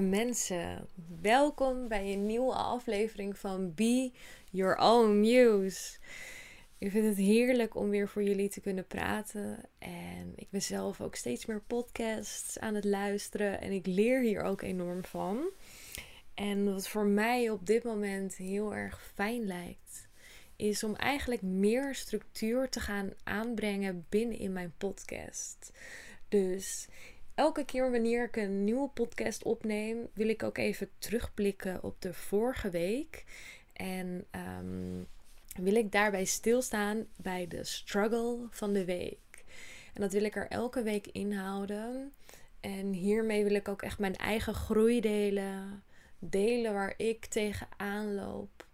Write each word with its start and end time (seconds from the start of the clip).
mensen. 0.00 0.88
Welkom 1.20 1.88
bij 1.88 2.12
een 2.12 2.26
nieuwe 2.26 2.54
aflevering 2.54 3.38
van 3.38 3.74
Be 3.74 4.12
Your 4.50 4.76
Own 4.76 5.20
Muse. 5.20 5.98
Ik 6.78 6.90
vind 6.90 7.06
het 7.06 7.16
heerlijk 7.16 7.74
om 7.74 7.90
weer 7.90 8.08
voor 8.08 8.22
jullie 8.22 8.48
te 8.48 8.60
kunnen 8.60 8.86
praten. 8.86 9.58
En 9.78 10.32
ik 10.36 10.50
ben 10.50 10.62
zelf 10.62 11.00
ook 11.00 11.14
steeds 11.14 11.46
meer 11.46 11.62
podcasts 11.66 12.58
aan 12.58 12.74
het 12.74 12.84
luisteren. 12.84 13.60
En 13.60 13.72
ik 13.72 13.86
leer 13.86 14.20
hier 14.20 14.42
ook 14.42 14.62
enorm 14.62 15.04
van. 15.04 15.50
En 16.34 16.72
wat 16.72 16.88
voor 16.88 17.06
mij 17.06 17.50
op 17.50 17.66
dit 17.66 17.84
moment 17.84 18.36
heel 18.36 18.74
erg 18.74 19.10
fijn 19.14 19.46
lijkt, 19.46 20.08
is 20.56 20.84
om 20.84 20.94
eigenlijk 20.94 21.42
meer 21.42 21.94
structuur 21.94 22.68
te 22.68 22.80
gaan 22.80 23.10
aanbrengen 23.24 24.06
binnen 24.08 24.38
in 24.38 24.52
mijn 24.52 24.74
podcast. 24.78 25.72
Dus 26.28 26.88
elke 27.36 27.64
keer 27.64 27.90
wanneer 27.90 28.24
ik 28.24 28.36
een 28.36 28.64
nieuwe 28.64 28.88
podcast 28.88 29.42
opneem, 29.42 30.08
wil 30.12 30.28
ik 30.28 30.42
ook 30.42 30.58
even 30.58 30.90
terugblikken 30.98 31.82
op 31.82 32.00
de 32.00 32.14
vorige 32.14 32.70
week. 32.70 33.24
En 33.72 34.26
ehm, 34.30 35.02
wil 35.56 35.74
ik 35.74 35.92
daarbij 35.92 36.24
stilstaan 36.24 37.06
bij 37.16 37.46
de 37.46 37.64
struggle 37.64 38.46
van 38.50 38.72
de 38.72 38.84
week. 38.84 39.44
En 39.94 40.00
dat 40.00 40.12
wil 40.12 40.24
ik 40.24 40.36
er 40.36 40.48
elke 40.48 40.82
week 40.82 41.06
inhouden. 41.06 42.12
En 42.60 42.92
hiermee 42.92 43.44
wil 43.44 43.54
ik 43.54 43.68
ook 43.68 43.82
echt 43.82 43.98
mijn 43.98 44.16
eigen 44.16 44.54
groei 44.54 45.00
delen. 45.00 45.82
Delen 46.18 46.72
waar 46.72 46.94
ik 46.96 47.26
tegenaan 47.26 48.14
loop. 48.14 48.66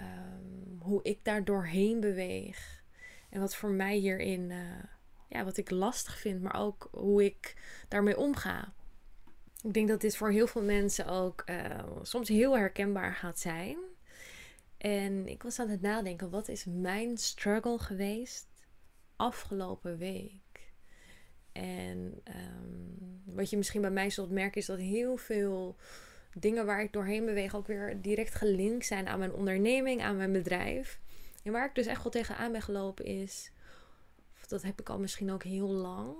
Um, 0.00 0.78
hoe 0.78 1.00
ik 1.02 1.18
daar 1.22 1.44
doorheen 1.44 2.00
beweeg. 2.00 2.82
En 3.30 3.40
wat 3.40 3.54
voor 3.54 3.70
mij 3.70 3.96
hierin. 3.96 4.50
Uh, 4.50 4.58
ja, 5.28 5.44
wat 5.44 5.56
ik 5.56 5.70
lastig 5.70 6.18
vind, 6.18 6.42
maar 6.42 6.60
ook 6.60 6.88
hoe 6.90 7.24
ik 7.24 7.54
daarmee 7.88 8.16
omga. 8.18 8.72
Ik 9.62 9.74
denk 9.74 9.88
dat 9.88 10.00
dit 10.00 10.16
voor 10.16 10.30
heel 10.30 10.46
veel 10.46 10.62
mensen 10.62 11.06
ook 11.06 11.42
uh, 11.46 11.78
soms 12.02 12.28
heel 12.28 12.56
herkenbaar 12.56 13.14
gaat 13.14 13.38
zijn. 13.38 13.76
En 14.78 15.28
ik 15.28 15.42
was 15.42 15.58
aan 15.58 15.68
het 15.68 15.80
nadenken, 15.80 16.30
wat 16.30 16.48
is 16.48 16.64
mijn 16.64 17.16
struggle 17.16 17.78
geweest 17.78 18.46
afgelopen 19.16 19.98
week? 19.98 20.72
En 21.52 22.22
um, 22.24 23.22
wat 23.24 23.50
je 23.50 23.56
misschien 23.56 23.80
bij 23.80 23.90
mij 23.90 24.10
zult 24.10 24.30
merken, 24.30 24.60
is 24.60 24.66
dat 24.66 24.78
heel 24.78 25.16
veel 25.16 25.76
dingen 26.32 26.66
waar 26.66 26.82
ik 26.82 26.92
doorheen 26.92 27.24
beweeg 27.24 27.56
ook 27.56 27.66
weer 27.66 28.02
direct 28.02 28.34
gelinkt 28.34 28.86
zijn 28.86 29.08
aan 29.08 29.18
mijn 29.18 29.32
onderneming, 29.32 30.02
aan 30.02 30.16
mijn 30.16 30.32
bedrijf. 30.32 31.00
En 31.42 31.52
waar 31.52 31.66
ik 31.66 31.74
dus 31.74 31.86
echt 31.86 32.02
wel 32.02 32.12
tegenaan 32.12 32.52
ben 32.52 32.62
gelopen 32.62 33.04
is 33.04 33.52
dat 34.48 34.62
heb 34.62 34.80
ik 34.80 34.88
al 34.88 34.98
misschien 34.98 35.32
ook 35.32 35.42
heel 35.42 35.68
lang. 35.68 36.16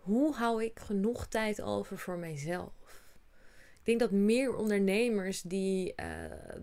Hoe 0.00 0.34
hou 0.34 0.64
ik 0.64 0.80
genoeg 0.80 1.26
tijd 1.26 1.62
over 1.62 1.98
voor 1.98 2.18
mijzelf? 2.18 2.72
Ik 3.78 3.90
denk 3.90 4.00
dat 4.00 4.10
meer 4.10 4.56
ondernemers 4.56 5.42
die 5.42 5.92
uh, 5.96 6.06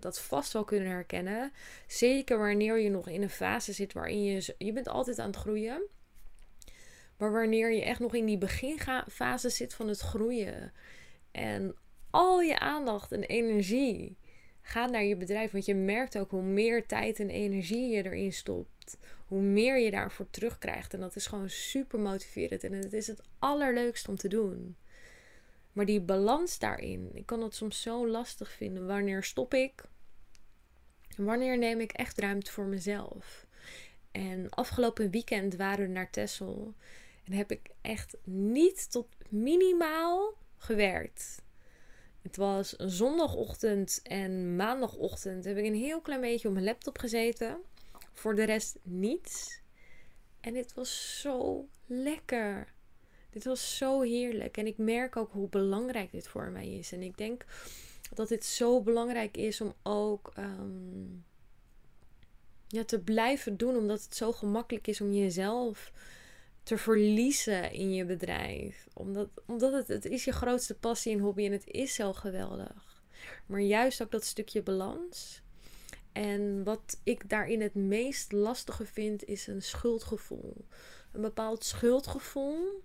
dat 0.00 0.20
vast 0.20 0.52
wel 0.52 0.64
kunnen 0.64 0.88
herkennen. 0.88 1.52
Zeker 1.86 2.38
wanneer 2.38 2.78
je 2.78 2.90
nog 2.90 3.08
in 3.08 3.22
een 3.22 3.30
fase 3.30 3.72
zit 3.72 3.92
waarin 3.92 4.24
je. 4.24 4.54
Je 4.58 4.72
bent 4.72 4.88
altijd 4.88 5.18
aan 5.18 5.26
het 5.26 5.36
groeien. 5.36 5.82
Maar 7.16 7.32
wanneer 7.32 7.72
je 7.72 7.82
echt 7.82 8.00
nog 8.00 8.14
in 8.14 8.24
die 8.24 8.38
beginfase 8.38 9.50
zit 9.50 9.74
van 9.74 9.88
het 9.88 10.00
groeien. 10.00 10.72
En 11.30 11.76
al 12.10 12.40
je 12.40 12.58
aandacht 12.58 13.12
en 13.12 13.22
energie 13.22 14.16
gaat 14.62 14.90
naar 14.90 15.04
je 15.04 15.16
bedrijf. 15.16 15.50
Want 15.50 15.64
je 15.64 15.74
merkt 15.74 16.18
ook 16.18 16.30
hoe 16.30 16.42
meer 16.42 16.86
tijd 16.86 17.20
en 17.20 17.30
energie 17.30 17.88
je 17.88 18.04
erin 18.04 18.32
stopt 18.32 18.71
hoe 19.26 19.40
meer 19.40 19.78
je 19.78 19.90
daarvoor 19.90 20.30
terugkrijgt. 20.30 20.94
En 20.94 21.00
dat 21.00 21.16
is 21.16 21.26
gewoon 21.26 21.50
super 21.50 22.00
motiverend. 22.00 22.64
En 22.64 22.72
het 22.72 22.92
is 22.92 23.06
het 23.06 23.22
allerleukst 23.38 24.08
om 24.08 24.16
te 24.16 24.28
doen. 24.28 24.76
Maar 25.72 25.86
die 25.86 26.00
balans 26.00 26.58
daarin, 26.58 27.10
ik 27.14 27.26
kan 27.26 27.42
het 27.42 27.54
soms 27.54 27.82
zo 27.82 28.08
lastig 28.08 28.52
vinden. 28.52 28.86
Wanneer 28.86 29.22
stop 29.22 29.54
ik? 29.54 29.84
Wanneer 31.16 31.58
neem 31.58 31.80
ik 31.80 31.92
echt 31.92 32.18
ruimte 32.18 32.52
voor 32.52 32.64
mezelf? 32.64 33.46
En 34.10 34.50
afgelopen 34.50 35.10
weekend 35.10 35.56
waren 35.56 35.86
we 35.86 35.92
naar 35.92 36.10
Texel. 36.10 36.74
En 37.24 37.32
heb 37.32 37.50
ik 37.50 37.70
echt 37.80 38.16
niet 38.24 38.90
tot 38.90 39.06
minimaal 39.28 40.34
gewerkt. 40.56 41.42
Het 42.22 42.36
was 42.36 42.76
zondagochtend 42.76 44.00
en 44.02 44.56
maandagochtend 44.56 45.44
heb 45.44 45.56
ik 45.56 45.64
een 45.64 45.74
heel 45.74 46.00
klein 46.00 46.20
beetje 46.20 46.48
op 46.48 46.54
mijn 46.54 46.66
laptop 46.66 46.98
gezeten. 46.98 47.58
Voor 48.22 48.34
de 48.34 48.44
rest 48.44 48.78
niets. 48.82 49.60
En 50.40 50.52
dit 50.52 50.74
was 50.74 51.20
zo 51.20 51.68
lekker. 51.86 52.72
Dit 53.30 53.44
was 53.44 53.76
zo 53.76 54.00
heerlijk. 54.00 54.56
En 54.56 54.66
ik 54.66 54.78
merk 54.78 55.16
ook 55.16 55.32
hoe 55.32 55.48
belangrijk 55.48 56.12
dit 56.12 56.28
voor 56.28 56.50
mij 56.50 56.68
is. 56.72 56.92
En 56.92 57.02
ik 57.02 57.18
denk 57.18 57.44
dat 58.14 58.28
dit 58.28 58.44
zo 58.44 58.82
belangrijk 58.82 59.36
is 59.36 59.60
om 59.60 59.74
ook 59.82 60.32
um, 60.38 61.24
ja, 62.66 62.84
te 62.84 63.00
blijven 63.00 63.56
doen. 63.56 63.76
Omdat 63.76 64.02
het 64.02 64.16
zo 64.16 64.32
gemakkelijk 64.32 64.86
is 64.86 65.00
om 65.00 65.12
jezelf 65.12 65.92
te 66.62 66.78
verliezen 66.78 67.72
in 67.72 67.94
je 67.94 68.04
bedrijf. 68.04 68.88
Omdat, 68.92 69.28
omdat 69.46 69.72
het, 69.72 69.88
het 69.88 70.04
is 70.04 70.24
je 70.24 70.32
grootste 70.32 70.74
passie 70.74 71.12
en 71.12 71.20
hobby 71.20 71.44
en 71.44 71.52
het 71.52 71.66
is 71.66 71.94
zo 71.94 72.12
geweldig. 72.12 73.02
Maar 73.46 73.60
juist 73.60 74.02
ook 74.02 74.10
dat 74.10 74.24
stukje 74.24 74.62
balans 74.62 75.41
en 76.12 76.64
wat 76.64 77.00
ik 77.02 77.28
daarin 77.28 77.60
het 77.60 77.74
meest 77.74 78.32
lastige 78.32 78.86
vind, 78.86 79.24
is 79.24 79.46
een 79.46 79.62
schuldgevoel. 79.62 80.66
Een 81.12 81.20
bepaald 81.20 81.64
schuldgevoel 81.64 82.82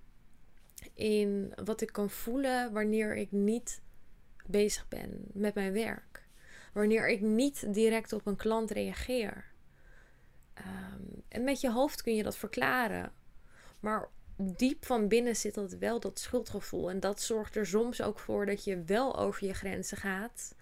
in 0.93 1.53
wat 1.63 1.81
ik 1.81 1.91
kan 1.91 2.09
voelen 2.09 2.73
wanneer 2.73 3.15
ik 3.15 3.31
niet 3.31 3.81
bezig 4.45 4.87
ben 4.87 5.21
met 5.33 5.53
mijn 5.53 5.73
werk. 5.73 6.25
Wanneer 6.73 7.09
ik 7.09 7.21
niet 7.21 7.73
direct 7.73 8.13
op 8.13 8.25
een 8.25 8.35
klant 8.35 8.71
reageer. 8.71 9.45
Ehm, 10.53 11.01
en 11.27 11.43
met 11.43 11.61
je 11.61 11.71
hoofd 11.71 12.01
kun 12.01 12.15
je 12.15 12.23
dat 12.23 12.37
verklaren. 12.37 13.11
Maar 13.79 14.09
diep 14.35 14.85
van 14.85 15.07
binnen 15.07 15.35
zit 15.35 15.53
dat 15.53 15.71
wel, 15.73 15.99
dat 15.99 16.19
schuldgevoel. 16.19 16.89
En 16.89 16.99
dat 16.99 17.21
zorgt 17.21 17.55
er 17.55 17.65
soms 17.65 18.01
ook 18.01 18.19
voor 18.19 18.45
dat 18.45 18.63
je 18.63 18.83
wel 18.83 19.17
over 19.17 19.47
je 19.47 19.53
grenzen 19.53 19.97
gaat. 19.97 20.55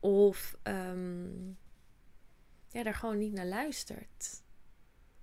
Of 0.00 0.56
ehm, 0.62 1.52
ja, 2.74 2.82
daar 2.82 2.94
gewoon 2.94 3.18
niet 3.18 3.32
naar 3.32 3.46
luistert. 3.46 4.42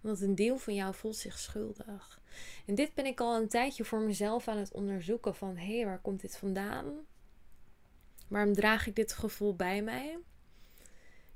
Want 0.01 0.22
een 0.22 0.35
deel 0.35 0.57
van 0.57 0.75
jou 0.75 0.94
voelt 0.94 1.16
zich 1.16 1.39
schuldig. 1.39 2.22
En 2.66 2.75
dit 2.75 2.94
ben 2.94 3.06
ik 3.06 3.19
al 3.19 3.35
een 3.35 3.47
tijdje 3.47 3.85
voor 3.85 4.00
mezelf 4.00 4.47
aan 4.47 4.57
het 4.57 4.72
onderzoeken 4.72 5.35
van 5.35 5.57
hé, 5.57 5.75
hey, 5.75 5.85
waar 5.85 6.00
komt 6.00 6.22
dit 6.22 6.38
vandaan? 6.38 7.06
Waarom 8.28 8.53
draag 8.53 8.88
ik 8.88 8.95
dit 8.95 9.13
gevoel 9.13 9.56
bij 9.56 9.81
mij? 9.81 10.17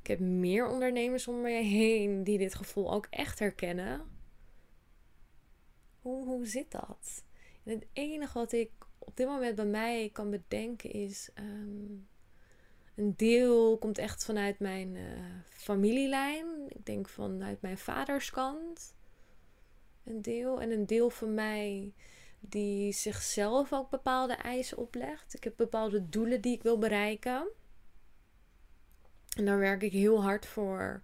Ik 0.01 0.07
heb 0.07 0.19
meer 0.19 0.67
ondernemers 0.67 1.27
om 1.27 1.41
me 1.41 1.49
heen 1.49 2.23
die 2.23 2.37
dit 2.37 2.55
gevoel 2.55 2.93
ook 2.93 3.07
echt 3.09 3.39
herkennen. 3.39 4.01
Hoe, 6.01 6.25
hoe 6.25 6.45
zit 6.45 6.71
dat? 6.71 7.23
Het 7.63 7.85
enige 7.93 8.33
wat 8.37 8.51
ik 8.51 8.71
op 8.97 9.17
dit 9.17 9.27
moment 9.27 9.55
bij 9.55 9.65
mij 9.65 10.09
kan 10.13 10.29
bedenken 10.29 10.91
is. 10.91 11.29
Ehm, 11.33 11.93
een 12.95 13.13
deel 13.15 13.77
komt 13.77 13.97
echt 13.97 14.25
vanuit 14.25 14.59
mijn 14.59 14.95
uh, 14.95 15.03
familielijn. 15.49 16.47
Ik 16.67 16.85
denk 16.85 17.09
vanuit 17.09 17.61
mijn 17.61 17.77
vaders 17.77 18.31
kant. 18.31 18.95
Een 20.03 20.21
deel. 20.21 20.61
En 20.61 20.71
een 20.71 20.85
deel 20.85 21.09
van 21.09 21.33
mij 21.33 21.93
die 22.39 22.91
zichzelf 22.91 23.73
ook 23.73 23.89
bepaalde 23.89 24.33
eisen 24.33 24.77
oplegt. 24.77 25.33
Ik 25.33 25.43
heb 25.43 25.53
bepaalde 25.55 26.09
doelen 26.09 26.41
die 26.41 26.53
ik 26.53 26.63
wil 26.63 26.77
bereiken. 26.77 27.47
En 29.37 29.45
daar 29.45 29.59
werk 29.59 29.81
ik 29.81 29.91
heel 29.91 30.23
hard 30.23 30.45
voor. 30.45 31.01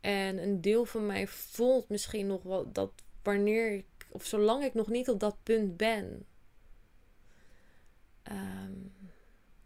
En 0.00 0.42
een 0.42 0.60
deel 0.60 0.84
van 0.84 1.06
mij 1.06 1.26
voelt 1.26 1.88
misschien 1.88 2.26
nog 2.26 2.42
wel 2.42 2.72
dat 2.72 2.92
wanneer 3.22 3.72
ik, 3.72 3.86
of 4.08 4.24
zolang 4.24 4.64
ik 4.64 4.74
nog 4.74 4.88
niet 4.88 5.08
op 5.08 5.20
dat 5.20 5.36
punt 5.42 5.76
ben, 5.76 6.26
um, 8.30 8.92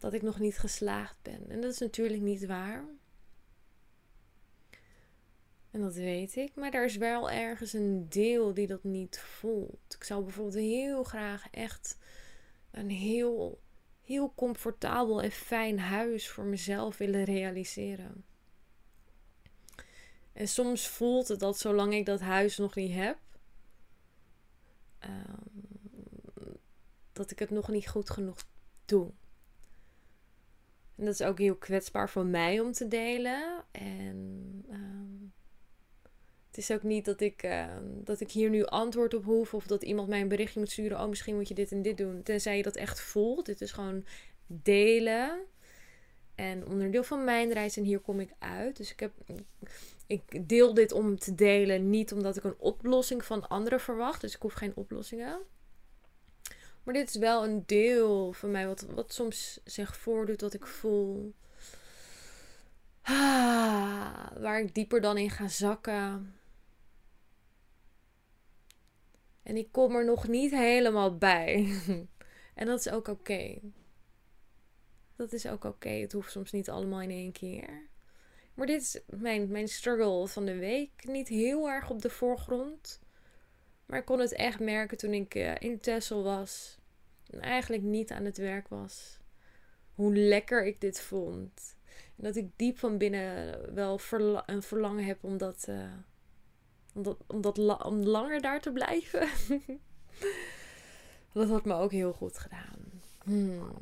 dat 0.04 0.12
ik 0.12 0.22
nog 0.22 0.38
niet 0.38 0.58
geslaagd 0.58 1.16
ben. 1.22 1.50
En 1.50 1.60
dat 1.60 1.72
is 1.72 1.78
natuurlijk 1.78 2.22
niet 2.22 2.46
waar. 2.46 2.84
En 5.70 5.80
dat 5.80 5.94
weet 5.94 6.36
ik. 6.36 6.54
Maar 6.54 6.72
er 6.72 6.84
is 6.84 6.96
wel 6.96 7.30
ergens 7.30 7.72
een 7.72 8.08
deel 8.08 8.54
die 8.54 8.66
dat 8.66 8.84
niet 8.84 9.18
voelt. 9.18 9.94
Ik 9.94 10.04
zou 10.04 10.22
bijvoorbeeld 10.22 10.54
heel 10.56 11.04
graag 11.04 11.50
echt 11.50 11.98
een 12.70 12.90
heel, 12.90 13.60
heel 14.02 14.32
comfortabel 14.34 15.22
en 15.22 15.30
fijn 15.30 15.78
huis 15.78 16.28
voor 16.28 16.44
mezelf 16.44 16.96
willen 16.96 17.24
realiseren. 17.24 18.24
En 20.32 20.48
soms 20.48 20.88
voelt 20.88 21.28
het 21.28 21.40
dat 21.40 21.58
zolang 21.58 21.94
ik 21.94 22.06
dat 22.06 22.20
huis 22.20 22.56
nog 22.56 22.74
niet 22.74 22.94
heb, 22.94 23.18
um, 25.04 26.56
dat 27.12 27.30
ik 27.30 27.38
het 27.38 27.50
nog 27.50 27.68
niet 27.68 27.88
goed 27.88 28.10
genoeg 28.10 28.44
doe. 28.84 29.12
En 30.96 31.04
dat 31.04 31.14
is 31.14 31.22
ook 31.22 31.38
heel 31.38 31.56
kwetsbaar 31.56 32.10
voor 32.10 32.26
mij 32.26 32.60
om 32.60 32.72
te 32.72 32.88
delen. 32.88 33.64
En 33.70 34.16
um, 34.70 35.32
het 36.48 36.58
is 36.58 36.70
ook 36.70 36.82
niet 36.82 37.04
dat 37.04 37.20
ik, 37.20 37.42
uh, 37.42 37.66
dat 37.82 38.20
ik 38.20 38.30
hier 38.30 38.50
nu 38.50 38.64
antwoord 38.64 39.14
op 39.14 39.24
hoef. 39.24 39.54
Of 39.54 39.66
dat 39.66 39.82
iemand 39.82 40.08
mij 40.08 40.20
een 40.20 40.28
berichtje 40.28 40.60
moet 40.60 40.70
sturen. 40.70 41.00
Oh, 41.00 41.08
misschien 41.08 41.34
moet 41.34 41.48
je 41.48 41.54
dit 41.54 41.72
en 41.72 41.82
dit 41.82 41.96
doen. 41.96 42.22
Tenzij 42.22 42.56
je 42.56 42.62
dat 42.62 42.76
echt 42.76 43.00
voelt. 43.00 43.46
Dit 43.46 43.60
is 43.60 43.72
gewoon 43.72 44.04
delen. 44.46 45.44
En 46.34 46.66
onderdeel 46.66 47.04
van 47.04 47.24
mijn 47.24 47.52
reis, 47.52 47.76
en 47.76 47.84
hier 47.84 48.00
kom 48.00 48.20
ik 48.20 48.34
uit. 48.38 48.76
Dus 48.76 48.92
ik, 48.92 49.00
heb, 49.00 49.12
ik 50.06 50.48
deel 50.48 50.74
dit 50.74 50.92
om 50.92 51.18
te 51.18 51.34
delen, 51.34 51.90
niet 51.90 52.12
omdat 52.12 52.36
ik 52.36 52.44
een 52.44 52.58
oplossing 52.58 53.24
van 53.24 53.48
anderen 53.48 53.80
verwacht. 53.80 54.20
Dus 54.20 54.34
ik 54.34 54.42
hoef 54.42 54.52
geen 54.52 54.76
oplossingen. 54.76 55.38
Maar 56.84 56.94
dit 56.94 57.08
is 57.08 57.16
wel 57.16 57.44
een 57.44 57.62
deel 57.66 58.32
van 58.32 58.50
mij, 58.50 58.66
wat, 58.66 58.80
wat 58.80 59.12
soms 59.12 59.60
zich 59.64 59.96
voordoet, 59.96 60.40
wat 60.40 60.54
ik 60.54 60.66
voel. 60.66 61.34
Ah, 63.02 64.26
waar 64.40 64.60
ik 64.60 64.74
dieper 64.74 65.00
dan 65.00 65.18
in 65.18 65.30
ga 65.30 65.48
zakken. 65.48 66.34
En 69.42 69.56
ik 69.56 69.68
kom 69.70 69.94
er 69.94 70.04
nog 70.04 70.28
niet 70.28 70.50
helemaal 70.50 71.18
bij. 71.18 71.80
en 72.54 72.66
dat 72.66 72.78
is 72.78 72.90
ook 72.90 73.08
oké. 73.08 73.58
Dat 75.16 75.32
is 75.32 75.46
ook 75.46 75.64
oké. 75.64 75.88
Het 75.88 76.12
hoeft 76.12 76.30
soms 76.30 76.52
niet 76.52 76.70
allemaal 76.70 77.00
in 77.00 77.10
één 77.10 77.32
keer. 77.32 77.88
Maar 78.54 78.66
dit 78.66 78.80
is 78.80 79.00
mijn, 79.06 79.48
mijn 79.48 79.68
struggle 79.68 80.28
van 80.28 80.44
de 80.44 80.56
week. 80.56 80.90
Niet 81.04 81.28
heel 81.28 81.68
erg 81.68 81.90
op 81.90 82.02
de 82.02 82.10
voorgrond. 82.10 83.00
Maar 83.86 83.98
ik 83.98 84.04
kon 84.04 84.20
het 84.20 84.32
echt 84.32 84.60
merken 84.60 84.96
toen 84.96 85.12
ik 85.12 85.34
uh, 85.34 85.54
in 85.58 85.80
Tessel 85.80 86.22
was. 86.22 86.78
En 87.30 87.40
eigenlijk 87.40 87.82
niet 87.82 88.10
aan 88.10 88.24
het 88.24 88.36
werk 88.36 88.68
was. 88.68 89.18
Hoe 89.94 90.16
lekker 90.16 90.66
ik 90.66 90.80
dit 90.80 91.00
vond. 91.00 91.76
En 92.16 92.24
dat 92.24 92.36
ik 92.36 92.50
diep 92.56 92.78
van 92.78 92.98
binnen 92.98 93.74
wel 93.74 94.00
een 94.46 94.62
verlangen 94.62 95.04
heb 95.04 95.24
om 95.24 95.38
dat, 95.38 95.66
uh, 95.68 95.92
om, 96.94 97.02
dat, 97.02 97.16
om, 97.26 97.40
dat 97.40 97.56
langer 97.56 98.40
daar 98.40 98.60
te 98.60 98.72
blijven. 98.72 99.28
dat 101.32 101.48
had 101.48 101.64
me 101.64 101.74
ook 101.74 101.92
heel 101.92 102.12
goed 102.12 102.38
gedaan. 102.38 103.02
Hmm. 103.24 103.72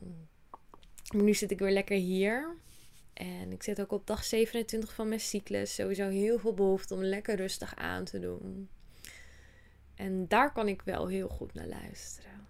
Nu 1.14 1.34
zit 1.34 1.50
ik 1.50 1.58
weer 1.58 1.72
lekker 1.72 1.96
hier. 1.96 2.56
En 3.12 3.52
ik 3.52 3.62
zit 3.62 3.80
ook 3.80 3.92
op 3.92 4.06
dag 4.06 4.24
27 4.24 4.94
van 4.94 5.08
mijn 5.08 5.20
cyclus. 5.20 5.74
Sowieso 5.74 6.08
heel 6.08 6.38
veel 6.38 6.54
behoefte 6.54 6.94
om 6.94 7.02
lekker 7.02 7.36
rustig 7.36 7.76
aan 7.76 8.04
te 8.04 8.18
doen. 8.18 8.68
En 9.94 10.28
daar 10.28 10.52
kan 10.52 10.68
ik 10.68 10.82
wel 10.82 11.06
heel 11.06 11.28
goed 11.28 11.54
naar 11.54 11.66
luisteren. 11.66 12.46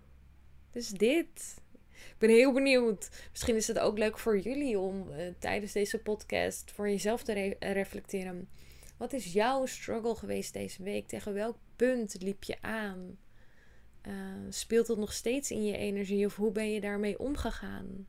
Dus 0.71 0.89
dit. 0.89 1.61
Ik 1.93 2.19
ben 2.19 2.31
heel 2.31 2.53
benieuwd. 2.53 3.11
Misschien 3.31 3.56
is 3.56 3.67
het 3.67 3.79
ook 3.79 3.99
leuk 3.99 4.19
voor 4.19 4.39
jullie 4.39 4.79
om 4.79 5.09
uh, 5.09 5.27
tijdens 5.39 5.73
deze 5.73 5.99
podcast 5.99 6.73
voor 6.73 6.89
jezelf 6.89 7.23
te 7.23 7.33
re 7.33 7.56
reflecteren. 7.73 8.49
Wat 8.97 9.12
is 9.12 9.33
jouw 9.33 9.67
struggle 9.67 10.15
geweest 10.15 10.53
deze 10.53 10.83
week? 10.83 11.09
Tegen 11.09 11.35
welk 11.35 11.56
punt 11.77 12.23
liep 12.23 12.44
je 12.44 12.56
aan? 12.61 13.19
Uh, 14.06 14.12
speelt 14.49 14.89
het 14.89 14.99
nog 14.99 15.12
steeds 15.12 15.50
in 15.50 15.65
je 15.65 15.77
energie 15.77 16.27
of 16.27 16.37
hoe 16.37 16.53
ben 16.53 16.73
je 16.73 16.81
daarmee 16.81 17.19
omgegaan? 17.19 18.06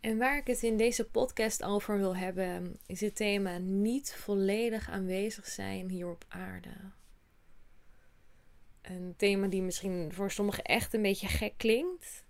En 0.00 0.18
waar 0.18 0.36
ik 0.36 0.46
het 0.46 0.62
in 0.62 0.76
deze 0.76 1.04
podcast 1.04 1.62
over 1.62 1.98
wil 1.98 2.16
hebben, 2.16 2.78
is 2.86 3.00
het 3.00 3.16
thema 3.16 3.58
niet 3.58 4.14
volledig 4.14 4.90
aanwezig 4.90 5.46
zijn 5.46 5.88
hier 5.88 6.10
op 6.10 6.24
aarde. 6.28 6.74
Een 8.82 9.14
thema 9.16 9.46
die 9.46 9.62
misschien 9.62 10.12
voor 10.12 10.30
sommigen 10.30 10.64
echt 10.64 10.94
een 10.94 11.02
beetje 11.02 11.26
gek 11.26 11.54
klinkt. 11.56 12.24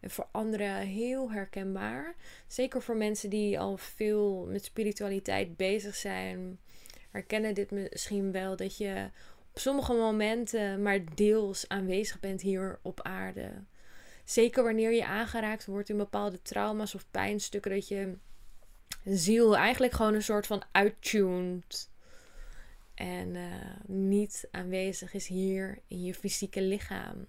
En 0.00 0.10
voor 0.10 0.28
anderen 0.30 0.76
heel 0.76 1.30
herkenbaar. 1.30 2.14
Zeker 2.46 2.82
voor 2.82 2.96
mensen 2.96 3.30
die 3.30 3.58
al 3.58 3.76
veel 3.76 4.46
met 4.46 4.64
spiritualiteit 4.64 5.56
bezig 5.56 5.94
zijn. 5.94 6.58
Herkennen 7.10 7.54
dit 7.54 7.70
misschien 7.70 8.32
wel 8.32 8.56
dat 8.56 8.76
je 8.76 9.10
op 9.52 9.58
sommige 9.58 9.92
momenten 9.92 10.82
maar 10.82 11.14
deels 11.14 11.68
aanwezig 11.68 12.20
bent 12.20 12.40
hier 12.40 12.78
op 12.82 13.02
aarde. 13.02 13.64
Zeker 14.28 14.62
wanneer 14.62 14.92
je 14.92 15.04
aangeraakt 15.04 15.66
wordt 15.66 15.88
in 15.88 15.96
bepaalde 15.96 16.42
trauma's 16.42 16.94
of 16.94 17.10
pijnstukken, 17.10 17.70
dat 17.70 17.88
je 17.88 18.16
ziel 19.04 19.56
eigenlijk 19.56 19.92
gewoon 19.92 20.14
een 20.14 20.22
soort 20.22 20.46
van 20.46 20.62
uittuned. 20.72 21.90
En 22.94 23.34
uh, 23.34 23.44
niet 23.86 24.48
aanwezig 24.50 25.14
is 25.14 25.26
hier 25.26 25.78
in 25.86 26.02
je 26.02 26.14
fysieke 26.14 26.62
lichaam. 26.62 27.26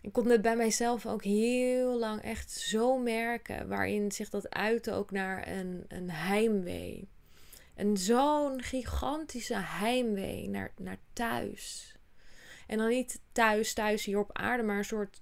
Ik 0.00 0.12
kon 0.12 0.28
het 0.28 0.42
bij 0.42 0.56
mijzelf 0.56 1.06
ook 1.06 1.24
heel 1.24 1.98
lang 1.98 2.22
echt 2.22 2.50
zo 2.50 2.98
merken, 2.98 3.68
waarin 3.68 4.12
zich 4.12 4.30
dat 4.30 4.50
uitte 4.50 4.92
ook 4.92 5.10
naar 5.10 5.48
een, 5.48 5.84
een 5.88 6.10
heimwee. 6.10 7.08
En 7.74 7.96
zo'n 7.96 8.62
gigantische 8.62 9.58
heimwee 9.58 10.48
naar, 10.48 10.72
naar 10.76 10.98
thuis. 11.12 11.94
En 12.70 12.78
dan 12.78 12.88
niet 12.88 13.20
thuis, 13.32 13.72
thuis 13.72 14.04
hier 14.04 14.18
op 14.18 14.30
aarde, 14.32 14.62
maar 14.62 14.78
een 14.78 14.84
soort. 14.84 15.18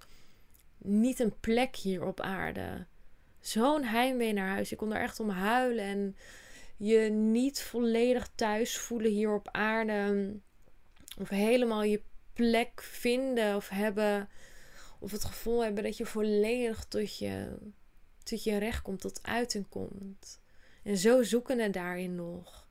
Niet 0.77 1.19
een 1.19 1.39
plek 1.39 1.75
hier 1.75 2.05
op 2.05 2.21
aarde. 2.21 2.85
Zo'n 3.39 3.83
heimwee 3.83 4.33
naar 4.33 4.49
huis. 4.49 4.71
Ik 4.71 4.77
kon 4.77 4.93
er 4.93 5.01
echt 5.01 5.19
om 5.19 5.29
huilen. 5.29 5.83
En 5.83 6.15
je 6.77 6.99
niet 7.09 7.61
volledig 7.61 8.29
thuis 8.35 8.77
voelen 8.77 9.11
hier 9.11 9.33
op 9.33 9.49
aarde. 9.51 10.33
Of 11.19 11.29
helemaal 11.29 11.83
je 11.83 12.01
plek 12.33 12.81
vinden 12.81 13.55
of 13.55 13.69
hebben. 13.69 14.29
Of 14.99 15.11
het 15.11 15.23
gevoel 15.23 15.63
hebben 15.63 15.83
dat 15.83 15.97
je 15.97 16.05
volledig 16.05 16.85
tot 16.85 17.17
je, 17.17 17.57
tot 18.23 18.43
je 18.43 18.57
recht 18.57 18.81
komt, 18.81 19.01
tot 19.01 19.19
uiting 19.23 19.69
komt. 19.69 20.41
En 20.83 20.97
zo 20.97 21.23
zoeken 21.23 21.71
daarin 21.71 22.15
nog. 22.15 22.67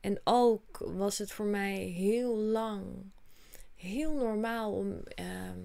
En 0.00 0.20
ook 0.24 0.78
was 0.78 1.18
het 1.18 1.32
voor 1.32 1.46
mij 1.46 1.76
heel 1.76 2.36
lang 2.36 3.14
heel 3.76 4.14
normaal 4.14 4.72
om 4.72 5.02
ehm, 5.04 5.60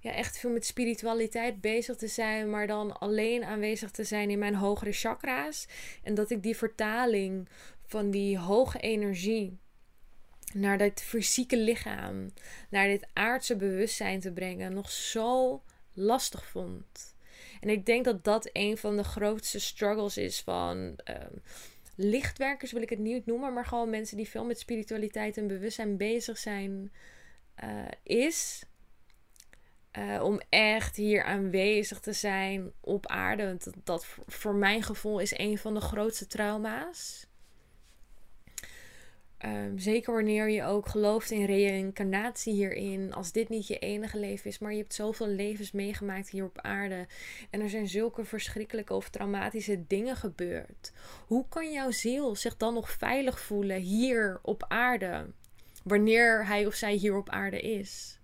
ja, 0.00 0.12
echt 0.12 0.38
veel 0.38 0.50
met 0.50 0.66
spiritualiteit 0.66 1.60
bezig 1.60 1.96
te 1.96 2.08
zijn, 2.08 2.50
maar 2.50 2.66
dan 2.66 2.98
alleen 2.98 3.44
aanwezig 3.44 3.90
te 3.90 4.04
zijn 4.04 4.30
in 4.30 4.38
mijn 4.38 4.54
hogere 4.54 4.92
chakra's. 4.92 5.66
En 6.02 6.14
dat 6.14 6.30
ik 6.30 6.42
die 6.42 6.56
vertaling 6.56 7.48
van 7.86 8.10
die 8.10 8.38
hoge 8.38 8.78
energie 8.78 9.58
naar 10.54 10.78
dit 10.78 11.02
fysieke 11.02 11.56
lichaam, 11.56 12.32
naar 12.70 12.86
dit 12.86 13.06
aardse 13.12 13.56
bewustzijn 13.56 14.20
te 14.20 14.32
brengen, 14.32 14.72
nog 14.72 14.90
zo 14.90 15.62
lastig 15.92 16.46
vond. 16.46 17.14
En 17.60 17.68
ik 17.68 17.86
denk 17.86 18.04
dat 18.04 18.24
dat 18.24 18.50
een 18.52 18.78
van 18.78 18.96
de 18.96 19.04
grootste 19.04 19.60
struggles 19.60 20.16
is 20.16 20.40
van 20.40 20.96
ehm, 21.04 21.34
lichtwerkers 21.96 22.72
wil 22.72 22.82
ik 22.82 22.90
het 22.90 22.98
niet 22.98 23.26
noemen, 23.26 23.52
maar 23.52 23.66
gewoon 23.66 23.90
mensen 23.90 24.16
die 24.16 24.28
veel 24.28 24.44
met 24.44 24.58
spiritualiteit 24.58 25.36
en 25.36 25.46
bewustzijn 25.46 25.96
bezig 25.96 26.38
zijn, 26.38 26.92
uh, 27.64 27.84
is. 28.02 28.64
Uh, 29.98 30.22
om 30.22 30.40
echt 30.48 30.96
hier 30.96 31.24
aanwezig 31.24 32.00
te 32.00 32.12
zijn 32.12 32.72
op 32.80 33.06
aarde. 33.06 33.44
Want 33.44 33.64
dat, 33.64 33.74
dat, 33.84 34.06
voor 34.26 34.54
mijn 34.54 34.82
gevoel 34.82 35.18
is 35.18 35.38
een 35.38 35.58
van 35.58 35.74
de 35.74 35.80
grootste 35.80 36.26
trauma's. 36.26 37.26
Um, 39.46 39.78
zeker 39.78 40.14
wanneer 40.14 40.48
je 40.48 40.64
ook 40.64 40.86
gelooft 40.88 41.30
in 41.30 41.44
reïncarnatie 41.44 42.52
hierin. 42.52 43.14
Als 43.14 43.32
dit 43.32 43.48
niet 43.48 43.66
je 43.66 43.78
enige 43.78 44.18
leven 44.18 44.50
is, 44.50 44.58
maar 44.58 44.72
je 44.72 44.78
hebt 44.78 44.94
zoveel 44.94 45.26
levens 45.26 45.72
meegemaakt 45.72 46.30
hier 46.30 46.44
op 46.44 46.60
aarde. 46.60 47.06
En 47.50 47.60
er 47.60 47.70
zijn 47.70 47.88
zulke 47.88 48.24
verschrikkelijke 48.24 48.94
of 48.94 49.08
traumatische 49.08 49.86
dingen 49.86 50.16
gebeurd. 50.16 50.92
Hoe 51.26 51.48
kan 51.48 51.72
jouw 51.72 51.90
ziel 51.90 52.36
zich 52.36 52.56
dan 52.56 52.74
nog 52.74 52.90
veilig 52.90 53.40
voelen 53.40 53.80
hier 53.80 54.38
op 54.42 54.64
aarde? 54.68 55.26
Wanneer 55.82 56.46
hij 56.46 56.66
of 56.66 56.74
zij 56.74 56.94
hier 56.94 57.16
op 57.16 57.30
aarde 57.30 57.60
is. 57.60 58.18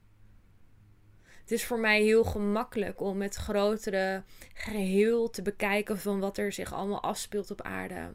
Het 1.41 1.51
is 1.51 1.65
voor 1.65 1.81
mij 1.81 2.03
heel 2.03 2.25
gemakkelijk 2.25 3.01
om 3.01 3.23
het 3.23 3.35
grotere 3.35 4.23
geheel 4.55 5.31
te 5.31 5.43
bekijken 5.43 5.99
van 5.99 6.21
wat 6.21 6.39
er 6.39 6.53
zich 6.53 6.73
allemaal 6.73 7.03
afspeelt 7.03 7.51
op 7.51 7.63
aarde 7.63 8.11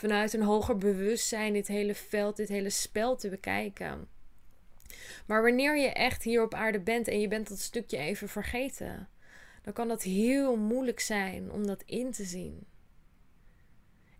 vanuit 0.00 0.32
een 0.32 0.42
hoger 0.42 0.76
bewustzijn 0.76 1.52
dit 1.52 1.66
hele 1.66 1.94
veld, 1.94 2.36
dit 2.36 2.48
hele 2.48 2.70
spel 2.70 3.16
te 3.16 3.28
bekijken. 3.28 4.08
Maar 5.26 5.42
wanneer 5.42 5.78
je 5.78 5.88
echt 5.88 6.22
hier 6.22 6.42
op 6.42 6.54
aarde 6.54 6.80
bent 6.80 7.08
en 7.08 7.20
je 7.20 7.28
bent 7.28 7.48
dat 7.48 7.58
stukje 7.58 7.96
even 7.96 8.28
vergeten, 8.28 9.08
dan 9.62 9.72
kan 9.72 9.88
dat 9.88 10.02
heel 10.02 10.56
moeilijk 10.56 11.00
zijn 11.00 11.52
om 11.52 11.66
dat 11.66 11.82
in 11.86 12.10
te 12.10 12.24
zien. 12.24 12.66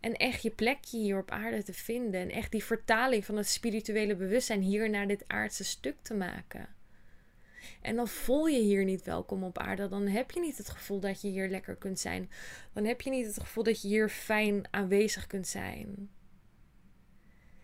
En 0.01 0.15
echt 0.15 0.43
je 0.43 0.51
plekje 0.51 0.99
hier 0.99 1.19
op 1.19 1.31
aarde 1.31 1.63
te 1.63 1.73
vinden. 1.73 2.21
En 2.21 2.31
echt 2.31 2.51
die 2.51 2.65
vertaling 2.65 3.25
van 3.25 3.37
het 3.37 3.49
spirituele 3.49 4.17
bewustzijn 4.17 4.61
hier 4.61 4.91
naar 4.91 5.07
dit 5.07 5.25
aardse 5.27 5.65
stuk 5.65 5.97
te 6.03 6.15
maken. 6.15 6.69
En 7.81 7.97
dan 7.97 8.09
voel 8.09 8.47
je 8.47 8.61
hier 8.61 8.85
niet 8.85 9.03
welkom 9.03 9.45
op 9.45 9.59
aarde. 9.59 9.89
Dan 9.89 10.07
heb 10.07 10.31
je 10.31 10.41
niet 10.41 10.59
het 10.59 10.71
gevoel 10.71 11.01
dat 11.01 11.21
je 11.21 11.29
hier 11.29 11.49
lekker 11.49 11.77
kunt 11.77 11.99
zijn. 11.99 12.31
Dan 12.73 12.85
heb 12.85 13.01
je 13.01 13.11
niet 13.11 13.27
het 13.27 13.41
gevoel 13.41 13.65
dat 13.65 13.83
je 13.83 13.89
hier 13.89 14.09
fijn 14.09 14.65
aanwezig 14.71 15.27
kunt 15.27 15.47
zijn. 15.47 16.11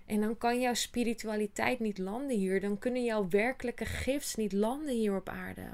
En 0.06 0.20
dan 0.20 0.38
kan 0.38 0.60
jouw 0.60 0.75
spiritualiteit 0.75 1.80
niet 1.80 1.98
landen 1.98 2.36
hier. 2.36 2.60
Dan 2.60 2.78
kunnen 2.78 3.04
jouw 3.04 3.28
werkelijke 3.28 3.84
gifts 3.84 4.34
niet 4.34 4.52
landen 4.52 4.94
hier 4.94 5.16
op 5.16 5.28
aarde. 5.28 5.68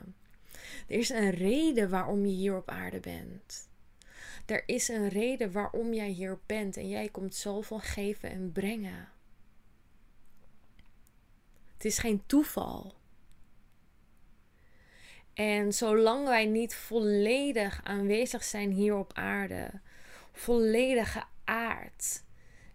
Er 0.89 0.99
is 0.99 1.09
een 1.09 1.31
reden 1.31 1.91
waarom 1.91 2.27
je 2.27 2.33
hier 2.33 2.57
op 2.57 2.69
aarde 2.69 3.01
bent. 3.01 3.71
Er 4.47 4.63
is 4.67 4.89
een 4.89 5.09
reden 5.09 5.53
waarom 5.53 5.93
jij 5.93 6.09
hier 6.09 6.39
bent 6.47 6.77
en 6.77 6.89
jij 6.89 7.09
komt 7.09 7.35
zoveel 7.35 7.79
geven 7.79 8.31
en 8.31 8.53
brengen. 8.53 9.09
Het 11.73 11.85
is 11.85 11.99
geen 11.99 12.23
toeval. 12.27 12.95
En 15.35 15.73
zolang 15.73 16.27
wij 16.27 16.47
niet 16.47 16.75
volledig 16.75 17.81
aanwezig 17.85 18.45
zijn 18.45 18.71
hier 18.71 18.97
op 18.97 19.13
aarde, 19.13 19.71
volledige 20.33 21.25
aard, 21.45 22.23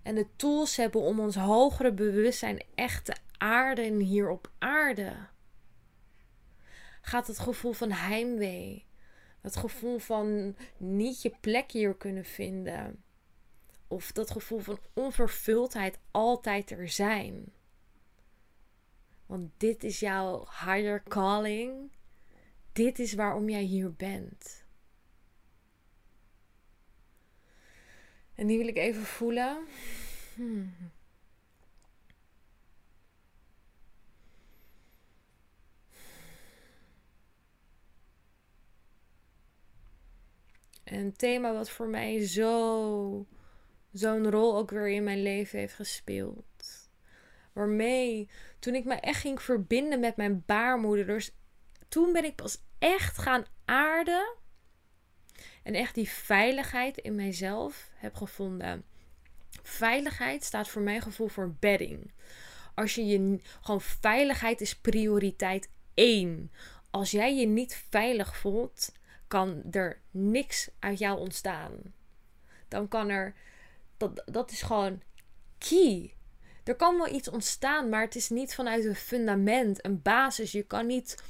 en 0.03 0.15
de 0.15 0.27
tools 0.35 0.75
hebben 0.75 1.01
om 1.01 1.19
ons 1.19 1.35
hogere 1.35 1.91
bewustzijn 1.91 2.63
echt 2.75 3.05
te 3.05 3.15
aarden 3.37 3.99
hier 3.99 4.29
op 4.29 4.51
aarde, 4.57 5.13
gaat 7.01 7.27
het 7.27 7.39
gevoel 7.39 7.73
van 7.73 7.91
heimwee, 7.91 8.85
het 9.41 9.55
gevoel 9.55 9.97
van 9.97 10.55
niet 10.77 11.21
je 11.21 11.31
plek 11.41 11.71
hier 11.71 11.95
kunnen 11.95 12.25
vinden, 12.25 13.03
of 13.87 14.11
dat 14.11 14.31
gevoel 14.31 14.59
van 14.59 14.79
onvervuldheid 14.93 15.99
altijd 16.11 16.71
er 16.71 16.89
zijn. 16.89 17.51
Want 19.25 19.51
dit 19.57 19.83
is 19.83 19.99
jouw 19.99 20.47
higher 20.65 21.03
calling. 21.03 21.91
Dit 22.77 22.99
is 22.99 23.13
waarom 23.13 23.49
jij 23.49 23.61
hier 23.61 23.93
bent. 23.93 24.65
En 28.35 28.47
die 28.47 28.57
wil 28.57 28.67
ik 28.67 28.77
even 28.77 29.03
voelen. 29.03 29.65
Hmm. 30.35 30.73
Een 40.83 41.13
thema 41.13 41.53
wat 41.53 41.69
voor 41.69 41.87
mij 41.87 42.27
zo 42.27 43.25
zo'n 43.91 44.29
rol 44.29 44.57
ook 44.57 44.69
weer 44.71 44.89
in 44.89 45.03
mijn 45.03 45.21
leven 45.21 45.59
heeft 45.59 45.73
gespeeld. 45.73 46.89
Waarmee, 47.53 48.29
toen 48.59 48.75
ik 48.75 48.85
me 48.85 48.95
echt 48.95 49.21
ging 49.21 49.41
verbinden 49.41 49.99
met 49.99 50.15
mijn 50.15 50.43
baarmoeder, 50.45 51.05
dus 51.05 51.31
toen 51.87 52.13
ben 52.13 52.23
ik 52.23 52.35
pas 52.35 52.57
echt 52.79 53.17
gaan 53.17 53.45
aarden. 53.65 54.35
En 55.63 55.73
echt 55.73 55.95
die 55.95 56.09
veiligheid 56.09 56.97
in 56.97 57.15
mijzelf 57.15 57.89
heb 57.95 58.15
gevonden. 58.15 58.85
Veiligheid 59.63 60.43
staat 60.43 60.67
voor 60.67 60.81
mijn 60.81 61.01
gevoel 61.01 61.27
voor 61.27 61.55
bedding. 61.59 62.11
Als 62.75 62.95
je 62.95 63.05
je 63.05 63.39
gewoon 63.61 63.81
veiligheid 63.81 64.61
is 64.61 64.75
prioriteit 64.75 65.69
één. 65.93 66.51
Als 66.89 67.11
jij 67.11 67.35
je 67.35 67.45
niet 67.45 67.85
veilig 67.89 68.37
voelt, 68.37 68.91
kan 69.27 69.63
er 69.71 70.01
niks 70.11 70.69
uit 70.79 70.99
jou 70.99 71.19
ontstaan. 71.19 71.71
Dan 72.67 72.87
kan 72.87 73.09
er 73.09 73.35
dat, 73.97 74.23
dat 74.25 74.51
is 74.51 74.61
gewoon 74.61 75.01
key. 75.57 76.13
Er 76.63 76.75
kan 76.75 76.97
wel 76.97 77.13
iets 77.13 77.29
ontstaan, 77.29 77.89
maar 77.89 78.01
het 78.01 78.15
is 78.15 78.29
niet 78.29 78.55
vanuit 78.55 78.85
een 78.85 78.95
fundament, 78.95 79.85
een 79.85 80.01
basis. 80.01 80.51
Je 80.51 80.63
kan 80.63 80.85
niet 80.85 81.23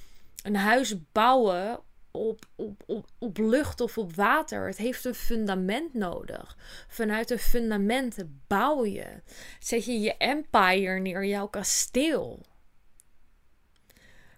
een 0.43 0.55
huis 0.55 0.95
bouwen 1.11 1.79
op, 2.11 2.45
op, 2.55 2.83
op, 2.85 3.07
op 3.17 3.37
lucht 3.37 3.81
of 3.81 3.97
op 3.97 4.15
water. 4.15 4.67
Het 4.67 4.77
heeft 4.77 5.05
een 5.05 5.15
fundament 5.15 5.93
nodig. 5.93 6.57
Vanuit 6.87 7.29
een 7.29 7.39
fundament 7.39 8.17
bouw 8.47 8.85
je. 8.85 9.21
Zet 9.59 9.85
je 9.85 9.99
je 9.99 10.17
empire 10.17 10.99
neer, 10.99 11.25
jouw 11.25 11.47
kasteel. 11.47 12.45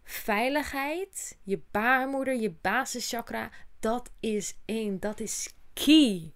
Veiligheid, 0.04 1.38
je 1.44 1.62
baarmoeder, 1.72 2.36
je 2.36 2.52
basischakra, 2.62 3.50
dat 3.80 4.10
is 4.20 4.58
één. 4.66 5.00
Dat 5.00 5.20
is 5.20 5.54
key. 5.74 6.34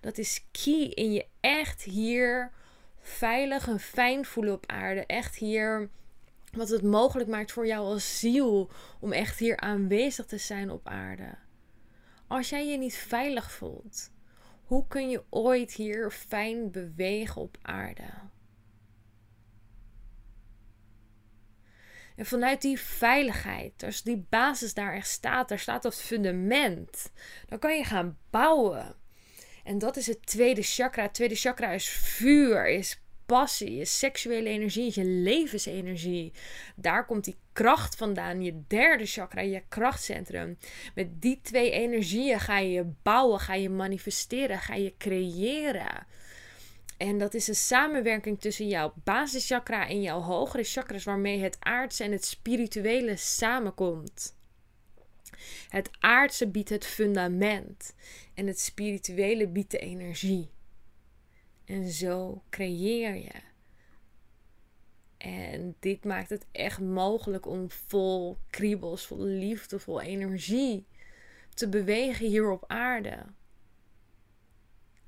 Dat 0.00 0.18
is 0.18 0.44
key 0.50 0.82
in 0.82 1.12
je 1.12 1.26
echt 1.40 1.82
hier 1.82 2.52
veilig 3.00 3.68
en 3.68 3.80
fijn 3.80 4.24
voelen 4.24 4.52
op 4.52 4.66
aarde. 4.66 5.06
Echt 5.06 5.36
hier 5.36 5.90
wat 6.52 6.68
het 6.68 6.82
mogelijk 6.82 7.28
maakt 7.28 7.52
voor 7.52 7.66
jou 7.66 7.84
als 7.84 8.18
ziel 8.18 8.70
om 9.00 9.12
echt 9.12 9.38
hier 9.38 9.56
aanwezig 9.56 10.26
te 10.26 10.38
zijn 10.38 10.70
op 10.70 10.88
aarde. 10.88 11.34
Als 12.26 12.48
jij 12.48 12.66
je 12.66 12.78
niet 12.78 12.96
veilig 12.96 13.52
voelt, 13.52 14.10
hoe 14.64 14.86
kun 14.88 15.10
je 15.10 15.24
ooit 15.30 15.72
hier 15.72 16.10
fijn 16.10 16.70
bewegen 16.70 17.40
op 17.40 17.56
aarde? 17.62 18.08
En 22.16 22.26
vanuit 22.26 22.62
die 22.62 22.80
veiligheid, 22.80 23.82
als 23.82 24.02
die 24.02 24.26
basis 24.28 24.74
daar 24.74 24.94
echt 24.94 25.08
staat, 25.08 25.48
daar 25.48 25.58
staat 25.58 25.82
dat 25.82 26.02
fundament, 26.02 27.12
dan 27.48 27.58
kan 27.58 27.76
je 27.76 27.84
gaan 27.84 28.18
bouwen. 28.30 28.94
En 29.64 29.78
dat 29.78 29.96
is 29.96 30.06
het 30.06 30.26
tweede 30.26 30.62
chakra. 30.62 31.02
Het 31.02 31.14
tweede 31.14 31.34
chakra 31.34 31.70
is 31.70 31.88
vuur, 31.88 32.68
is 32.68 33.02
passie, 33.30 33.80
is 33.80 33.98
seksuele 33.98 34.48
energie, 34.48 34.90
je 34.94 35.04
levensenergie. 35.04 36.32
Daar 36.76 37.06
komt 37.06 37.24
die 37.24 37.36
kracht 37.52 37.96
vandaan, 37.96 38.42
je 38.42 38.62
derde 38.66 39.06
chakra, 39.06 39.40
je 39.40 39.62
krachtcentrum. 39.68 40.58
Met 40.94 41.22
die 41.22 41.38
twee 41.42 41.70
energieën 41.70 42.40
ga 42.40 42.58
je 42.58 42.84
bouwen, 43.02 43.40
ga 43.40 43.54
je 43.54 43.68
manifesteren, 43.68 44.58
ga 44.58 44.74
je 44.74 44.94
creëren. 44.98 46.06
En 46.96 47.18
dat 47.18 47.34
is 47.34 47.48
een 47.48 47.54
samenwerking 47.54 48.40
tussen 48.40 48.68
jouw 48.68 48.92
basischakra 49.04 49.88
en 49.88 50.02
jouw 50.02 50.20
hogere 50.20 50.64
chakras, 50.64 51.04
waarmee 51.04 51.40
het 51.40 51.56
aardse 51.60 52.04
en 52.04 52.12
het 52.12 52.24
spirituele 52.24 53.16
samenkomt. 53.16 54.36
Het 55.68 55.90
aardse 56.00 56.48
biedt 56.48 56.68
het 56.68 56.86
fundament 56.86 57.94
en 58.34 58.46
het 58.46 58.60
spirituele 58.60 59.48
biedt 59.48 59.70
de 59.70 59.78
energie. 59.78 60.50
En 61.70 61.88
zo 61.88 62.42
creëer 62.48 63.14
je. 63.14 63.42
En 65.16 65.76
dit 65.78 66.04
maakt 66.04 66.30
het 66.30 66.46
echt 66.52 66.80
mogelijk 66.80 67.46
om 67.46 67.70
vol 67.70 68.38
kriebels, 68.50 69.06
vol 69.06 69.22
liefde, 69.22 69.78
vol 69.78 70.00
energie 70.00 70.86
te 71.54 71.68
bewegen 71.68 72.26
hier 72.26 72.50
op 72.50 72.64
aarde. 72.66 73.24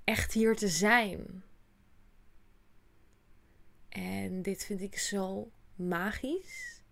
Echt 0.05 0.33
hier 0.33 0.57
te 0.57 0.69
zijn. 0.69 1.43
En 3.89 4.43
dit 4.43 4.65
vind 4.65 4.81
ik 4.81 4.99
zo 4.99 5.51
magisch. 5.75 6.83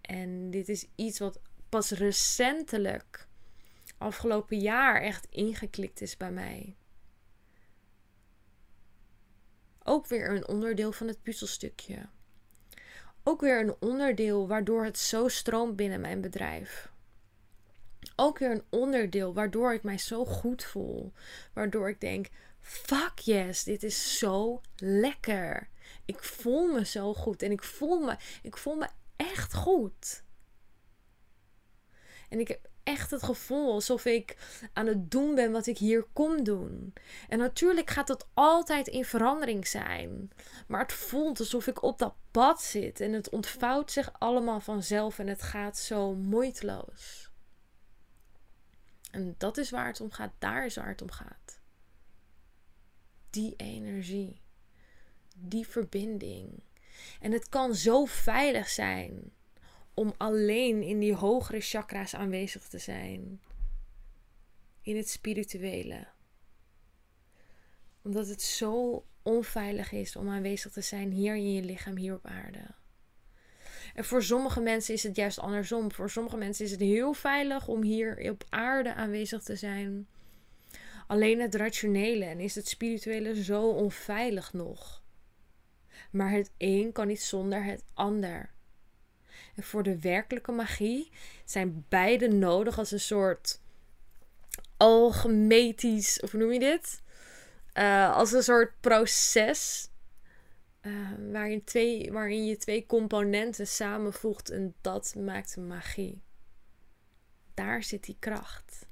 En 0.00 0.50
dit 0.50 0.68
is 0.68 0.86
iets 0.94 1.18
wat 1.18 1.40
pas 1.68 1.90
recentelijk, 1.90 3.28
afgelopen 3.98 4.58
jaar, 4.58 5.00
echt 5.00 5.26
ingeklikt 5.30 6.00
is 6.00 6.16
bij 6.16 6.32
mij. 6.32 6.74
Ook 9.90 10.06
weer 10.06 10.30
een 10.30 10.48
onderdeel 10.48 10.92
van 10.92 11.06
het 11.06 11.22
puzzelstukje. 11.22 12.08
Ook 13.22 13.40
weer 13.40 13.60
een 13.60 13.74
onderdeel 13.80 14.48
waardoor 14.48 14.84
het 14.84 14.98
zo 14.98 15.28
stroomt 15.28 15.76
binnen 15.76 16.00
mijn 16.00 16.20
bedrijf. 16.20 16.92
Ook 18.16 18.38
weer 18.38 18.50
een 18.50 18.64
onderdeel 18.68 19.34
waardoor 19.34 19.74
ik 19.74 19.82
mij 19.82 19.98
zo 19.98 20.24
goed 20.24 20.64
voel. 20.64 21.12
Waardoor 21.52 21.88
ik 21.88 22.00
denk: 22.00 22.28
fuck 22.60 23.18
yes, 23.18 23.64
dit 23.64 23.82
is 23.82 24.18
zo 24.18 24.60
lekker. 24.76 25.68
Ik 26.04 26.22
voel 26.22 26.72
me 26.72 26.84
zo 26.84 27.14
goed 27.14 27.42
en 27.42 27.50
ik 27.50 27.62
voel 27.62 28.00
me, 28.00 28.16
ik 28.42 28.56
voel 28.56 28.74
me 28.74 28.88
echt 29.16 29.54
goed. 29.54 30.22
En 32.28 32.40
ik 32.40 32.48
heb 32.48 32.69
echt 32.82 33.10
het 33.10 33.22
gevoel 33.22 33.72
alsof 33.72 34.04
ik 34.04 34.36
aan 34.72 34.86
het 34.86 35.10
doen 35.10 35.34
ben 35.34 35.52
wat 35.52 35.66
ik 35.66 35.78
hier 35.78 36.06
kom 36.12 36.44
doen. 36.44 36.92
En 37.28 37.38
natuurlijk 37.38 37.90
gaat 37.90 38.08
het 38.08 38.26
altijd 38.34 38.88
in 38.88 39.04
verandering 39.04 39.66
zijn. 39.66 40.30
Maar 40.66 40.80
het 40.80 40.92
voelt 40.92 41.38
alsof 41.38 41.66
ik 41.66 41.82
op 41.82 41.98
dat 41.98 42.14
pad 42.30 42.62
zit. 42.62 43.00
En 43.00 43.12
het 43.12 43.28
ontvouwt 43.28 43.92
zich 43.92 44.12
allemaal 44.12 44.60
vanzelf 44.60 45.18
en 45.18 45.26
het 45.26 45.42
gaat 45.42 45.78
zo 45.78 46.14
moeiteloos. 46.14 47.30
En 49.10 49.34
dat 49.38 49.58
is 49.58 49.70
waar 49.70 49.86
het 49.86 50.00
om 50.00 50.10
gaat. 50.10 50.32
Daar 50.38 50.64
is 50.64 50.76
waar 50.76 50.88
het 50.88 51.02
om 51.02 51.10
gaat. 51.10 51.60
Die 53.30 53.54
energie. 53.56 54.40
Die 55.36 55.68
verbinding. 55.68 56.62
En 57.20 57.32
het 57.32 57.48
kan 57.48 57.74
zo 57.74 58.04
veilig 58.04 58.68
zijn 58.68 59.32
om 59.94 60.14
alleen 60.16 60.82
in 60.82 60.98
die 60.98 61.14
hogere 61.14 61.60
chakra's 61.60 62.14
aanwezig 62.14 62.68
te 62.68 62.78
zijn. 62.78 63.40
In 64.82 64.96
het 64.96 65.08
spirituele. 65.08 66.06
Omdat 68.02 68.28
het 68.28 68.42
zo 68.42 69.04
onveilig 69.22 69.92
is 69.92 70.16
om 70.16 70.28
aanwezig 70.28 70.72
te 70.72 70.80
zijn 70.80 71.10
hier 71.10 71.34
in 71.34 71.52
je 71.52 71.62
lichaam, 71.62 71.96
hier 71.96 72.14
op 72.14 72.26
aarde. 72.26 72.78
En 73.94 74.04
voor 74.04 74.22
sommige 74.22 74.60
mensen 74.60 74.94
is 74.94 75.02
het 75.02 75.16
juist 75.16 75.38
andersom. 75.38 75.92
Voor 75.92 76.10
sommige 76.10 76.36
mensen 76.36 76.64
is 76.64 76.70
het 76.70 76.80
heel 76.80 77.12
veilig 77.12 77.68
om 77.68 77.82
hier 77.82 78.30
op 78.30 78.44
aarde 78.48 78.94
aanwezig 78.94 79.42
te 79.42 79.56
zijn. 79.56 80.08
Alleen 81.06 81.40
het 81.40 81.54
rationele 81.54 82.24
en 82.24 82.40
is 82.40 82.54
het 82.54 82.68
spirituele 82.68 83.42
zo 83.42 83.68
onveilig 83.68 84.52
nog. 84.52 85.02
Maar 86.10 86.30
het 86.30 86.50
een 86.58 86.92
kan 86.92 87.06
niet 87.06 87.22
zonder 87.22 87.64
het 87.64 87.84
ander. 87.94 88.50
En 89.54 89.62
voor 89.62 89.82
de 89.82 89.98
werkelijke 89.98 90.52
magie 90.52 91.10
zijn 91.44 91.84
beide 91.88 92.28
nodig 92.28 92.78
als 92.78 92.90
een 92.90 93.00
soort 93.00 93.60
alchemetisch, 94.76 96.20
of 96.20 96.30
hoe 96.30 96.40
noem 96.40 96.52
je 96.52 96.58
dit? 96.58 97.02
Uh, 97.74 98.16
als 98.16 98.32
een 98.32 98.42
soort 98.42 98.80
proces 98.80 99.90
uh, 100.82 101.10
waarin, 101.32 101.64
twee, 101.64 102.12
waarin 102.12 102.46
je 102.46 102.56
twee 102.56 102.86
componenten 102.86 103.66
samenvoegt 103.66 104.50
en 104.50 104.74
dat 104.80 105.14
maakt 105.18 105.56
magie. 105.56 106.22
daar 107.54 107.82
zit 107.82 108.04
die 108.04 108.16
kracht. 108.18 108.86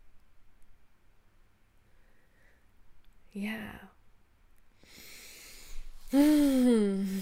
Ja. 3.28 3.90
Hmm. 6.08 7.17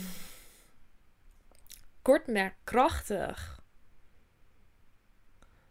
Maar 2.26 2.56
krachtig. 2.64 3.64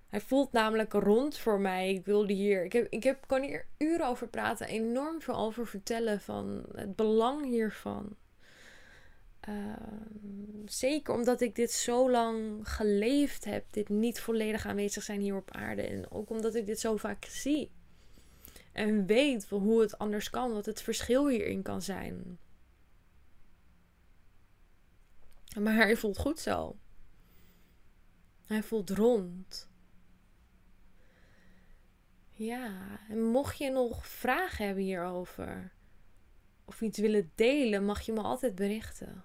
Hij 0.07 0.21
voelt 0.21 0.51
namelijk 0.51 0.93
rond 0.93 1.37
voor 1.37 1.59
mij. 1.59 1.93
Ik 1.93 2.05
wilde 2.05 2.33
hier. 2.33 2.63
Ik, 2.63 2.73
heb, 2.73 2.87
ik 2.89 3.03
heb, 3.03 3.27
kan 3.27 3.41
hier 3.41 3.65
uren 3.77 4.07
over 4.07 4.27
praten. 4.27 4.67
Enorm 4.67 5.21
veel 5.21 5.35
over 5.35 5.67
vertellen 5.67 6.21
van 6.21 6.63
het 6.75 6.95
belang 6.95 7.45
hiervan. 7.45 8.15
Ehm, 9.39 10.65
zeker 10.65 11.13
omdat 11.13 11.41
ik 11.41 11.55
dit 11.55 11.71
zo 11.71 12.11
lang 12.11 12.69
geleefd 12.69 13.45
heb. 13.45 13.65
Dit 13.71 13.89
niet 13.89 14.19
volledig 14.19 14.65
aanwezig 14.65 15.03
zijn 15.03 15.21
hier 15.21 15.35
op 15.35 15.51
aarde. 15.51 15.81
En 15.81 16.11
ook 16.11 16.29
omdat 16.29 16.55
ik 16.55 16.65
dit 16.65 16.79
zo 16.79 16.97
vaak 16.97 17.25
zie. 17.25 17.71
En 18.71 19.05
weet 19.05 19.49
hoe 19.49 19.81
het 19.81 19.97
anders 19.97 20.29
kan. 20.29 20.53
Wat 20.53 20.65
het 20.65 20.81
verschil 20.81 21.27
hierin 21.27 21.61
kan 21.61 21.81
zijn. 21.81 22.39
Maar 25.59 25.75
hij 25.75 25.95
voelt 25.95 26.17
goed 26.17 26.39
zo. 26.39 26.77
Hij 28.45 28.63
voelt 28.63 28.89
rond. 28.89 29.69
Ja, 32.29 32.99
en 33.09 33.23
mocht 33.23 33.57
je 33.57 33.69
nog 33.69 34.07
vragen 34.07 34.65
hebben 34.65 34.83
hierover, 34.83 35.71
of 36.65 36.81
iets 36.81 36.99
willen 36.99 37.31
delen, 37.35 37.85
mag 37.85 38.01
je 38.01 38.11
me 38.11 38.21
altijd 38.21 38.55
berichten. 38.55 39.23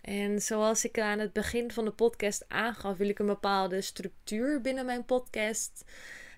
En 0.00 0.40
zoals 0.40 0.84
ik 0.84 0.98
aan 0.98 1.18
het 1.18 1.32
begin 1.32 1.70
van 1.70 1.84
de 1.84 1.90
podcast 1.90 2.48
aangaf, 2.48 2.96
wil 2.96 3.08
ik 3.08 3.18
een 3.18 3.26
bepaalde 3.26 3.80
structuur 3.80 4.60
binnen 4.60 4.86
mijn 4.86 5.04
podcast 5.04 5.84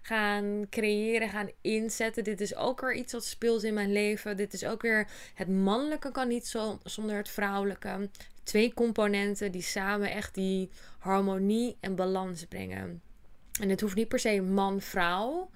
gaan 0.01 0.67
creëren, 0.71 1.29
gaan 1.29 1.51
inzetten. 1.61 2.25
Dit 2.25 2.41
is 2.41 2.55
ook 2.55 2.81
weer 2.81 2.95
iets 2.95 3.13
wat 3.13 3.25
speelt 3.25 3.63
in 3.63 3.75
mijn 3.75 3.93
leven. 3.93 4.37
Dit 4.37 4.53
is 4.53 4.65
ook 4.65 4.83
weer 4.83 5.09
het 5.35 5.49
mannelijke 5.49 6.11
kan 6.11 6.29
niet 6.29 6.47
zo, 6.47 6.79
zonder 6.85 7.17
het 7.17 7.29
vrouwelijke. 7.29 8.09
Twee 8.43 8.75
componenten 8.75 9.53
die 9.53 9.63
samen 9.63 10.11
echt 10.11 10.35
die 10.35 10.71
harmonie 10.99 11.77
en 11.81 11.95
balans 11.95 12.45
brengen. 12.45 13.03
En 13.61 13.69
het 13.69 13.81
hoeft 13.81 13.95
niet 13.95 14.09
per 14.09 14.19
se 14.19 14.41
man-vrouw. 14.41 15.51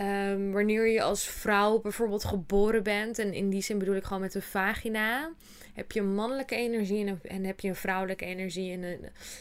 Um, 0.00 0.52
wanneer 0.52 0.86
je 0.86 1.02
als 1.02 1.26
vrouw 1.26 1.80
bijvoorbeeld 1.80 2.24
geboren 2.24 2.82
bent, 2.82 3.18
en 3.18 3.32
in 3.32 3.50
die 3.50 3.62
zin 3.62 3.78
bedoel 3.78 3.94
ik 3.94 4.04
gewoon 4.04 4.22
met 4.22 4.34
een 4.34 4.42
vagina, 4.42 5.32
heb 5.74 5.92
je 5.92 6.02
mannelijke 6.02 6.54
energie 6.54 7.06
en, 7.06 7.20
en 7.22 7.44
heb 7.44 7.60
je 7.60 7.68
een 7.68 7.76
vrouwelijke 7.76 8.24
energie. 8.24 8.72
En 8.72 8.82
een, 8.82 8.98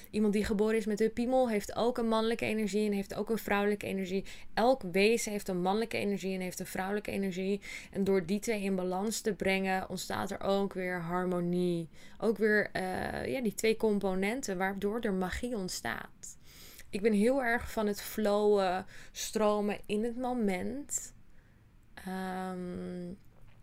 iemand 0.09 0.33
die 0.33 0.45
geboren 0.45 0.77
is 0.77 0.85
met 0.85 1.01
een 1.01 1.13
piemel 1.13 1.49
heeft 1.49 1.75
ook 1.75 1.97
een 1.97 2.07
mannelijke 2.07 2.45
energie 2.45 2.85
en 2.85 2.91
heeft 2.91 3.15
ook 3.15 3.29
een 3.29 3.37
vrouwelijke 3.37 3.85
energie. 3.85 4.23
Elk 4.53 4.81
wezen 4.91 5.31
heeft 5.31 5.47
een 5.47 5.61
mannelijke 5.61 5.97
energie 5.97 6.33
en 6.33 6.41
heeft 6.41 6.59
een 6.59 6.65
vrouwelijke 6.65 7.11
energie. 7.11 7.61
En 7.91 8.03
door 8.03 8.25
die 8.25 8.39
twee 8.39 8.61
in 8.61 8.75
balans 8.75 9.21
te 9.21 9.33
brengen, 9.33 9.89
ontstaat 9.89 10.31
er 10.31 10.41
ook 10.41 10.73
weer 10.73 11.01
harmonie. 11.01 11.89
Ook 12.17 12.37
weer 12.37 12.69
uh, 12.75 13.33
ja, 13.33 13.41
die 13.41 13.53
twee 13.53 13.77
componenten 13.77 14.57
waardoor 14.57 14.99
er 14.99 15.13
magie 15.13 15.55
ontstaat. 15.55 16.39
Ik 16.91 17.01
ben 17.01 17.13
heel 17.13 17.43
erg 17.43 17.71
van 17.71 17.87
het 17.87 18.01
flowen, 18.01 18.85
stromen 19.11 19.79
in 19.85 20.03
het 20.03 20.17
moment. 20.17 21.13
Um, 22.07 23.17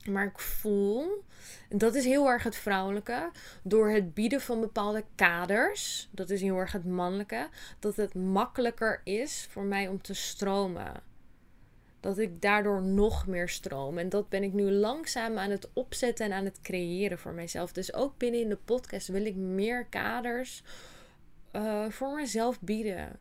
maar 0.09 0.26
ik 0.26 0.38
voel, 0.38 1.24
dat 1.68 1.94
is 1.94 2.05
heel 2.05 2.29
erg 2.29 2.42
het 2.42 2.57
vrouwelijke, 2.57 3.31
door 3.62 3.90
het 3.90 4.14
bieden 4.14 4.40
van 4.40 4.61
bepaalde 4.61 5.05
kaders, 5.14 6.09
dat 6.11 6.31
is 6.31 6.40
heel 6.40 6.57
erg 6.57 6.72
het 6.72 6.85
mannelijke, 6.85 7.48
dat 7.79 7.96
het 7.96 8.14
makkelijker 8.14 9.00
is 9.05 9.46
voor 9.50 9.64
mij 9.64 9.88
om 9.88 10.02
te 10.02 10.14
stromen. 10.14 10.92
Dat 12.00 12.18
ik 12.18 12.42
daardoor 12.42 12.83
nog 12.83 13.26
meer 13.26 13.48
stroom. 13.48 13.98
En 13.98 14.09
dat 14.09 14.29
ben 14.29 14.42
ik 14.42 14.52
nu 14.52 14.70
langzaam 14.70 15.38
aan 15.38 15.50
het 15.50 15.68
opzetten 15.72 16.26
en 16.26 16.33
aan 16.33 16.44
het 16.44 16.61
creëren 16.61 17.18
voor 17.18 17.33
mezelf. 17.33 17.72
Dus 17.72 17.94
ook 17.94 18.18
binnen 18.18 18.40
in 18.40 18.48
de 18.48 18.59
podcast 18.64 19.09
wil 19.09 19.24
ik 19.24 19.35
meer 19.35 19.85
kaders 19.85 20.62
uh, 21.52 21.88
voor 21.88 22.14
mezelf 22.14 22.61
bieden. 22.61 23.18